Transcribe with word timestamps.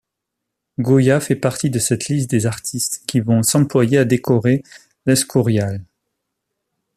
Goya 0.79 1.19
fait 1.19 1.35
partie 1.35 1.69
de 1.69 1.77
cette 1.77 2.07
liste 2.07 2.31
des 2.31 2.47
artistes 2.47 3.03
qui 3.05 3.19
vont 3.19 3.43
s'employer 3.43 3.99
à 3.99 4.03
décorer 4.03 4.63
l'Escurial. 5.05 5.83